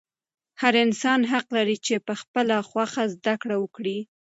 [0.61, 3.99] هر انسان حق لري چې په خپله خوښه زده کړه وکړي.